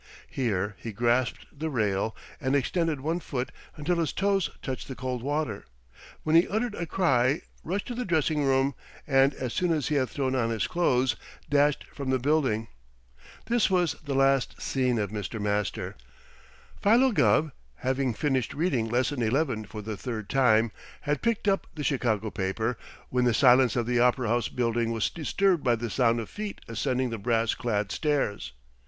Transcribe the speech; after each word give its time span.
Here 0.31 0.75
he 0.79 0.91
grasped 0.91 1.45
the 1.59 1.69
rail 1.69 2.15
and 2.39 2.55
extended 2.55 3.01
one 3.01 3.19
foot 3.19 3.51
until 3.77 3.97
his 3.97 4.11
toes 4.11 4.49
touched 4.63 4.87
the 4.87 4.95
cold 4.95 5.21
water, 5.21 5.67
when 6.23 6.35
he 6.35 6.47
uttered 6.47 6.73
a 6.73 6.87
cry, 6.87 7.41
rushed 7.63 7.85
to 7.89 7.93
the 7.93 8.03
dressing 8.03 8.43
room, 8.43 8.73
and, 9.05 9.35
as 9.35 9.53
soon 9.53 9.71
as 9.71 9.89
he 9.89 9.95
had 10.01 10.09
thrown 10.09 10.33
on 10.33 10.49
his 10.49 10.65
clothes, 10.65 11.15
dashed 11.51 11.83
from 11.93 12.09
the 12.09 12.17
building. 12.17 12.67
That 13.45 13.69
was 13.69 13.93
the 14.03 14.15
last 14.15 14.59
seen 14.59 14.97
of 14.97 15.11
Mr. 15.11 15.39
Master. 15.39 15.95
Philo 16.81 17.11
Gubb, 17.11 17.51
having 17.81 18.15
finished 18.15 18.55
reading 18.55 18.89
Lesson 18.89 19.21
Eleven 19.21 19.65
for 19.65 19.83
the 19.83 19.95
third 19.97 20.29
time, 20.29 20.71
had 21.01 21.21
picked 21.21 21.47
up 21.47 21.67
the 21.75 21.83
Chicago 21.83 22.31
paper 22.31 22.75
when 23.09 23.25
the 23.25 23.35
silence 23.35 23.75
of 23.75 23.85
the 23.85 23.99
Opera 23.99 24.29
House 24.29 24.47
Building 24.47 24.91
was 24.91 25.11
disturbed 25.11 25.63
by 25.63 25.75
the 25.75 25.91
sound 25.91 26.19
of 26.19 26.27
feet 26.27 26.59
ascending 26.67 27.11
the 27.11 27.19
brass 27.19 27.53
clad 27.53 27.91
stairs. 27.91 28.53